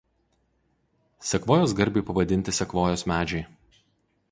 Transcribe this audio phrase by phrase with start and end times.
[1.33, 3.47] Sekvojos garbei pavadinti sekvojos medžiai.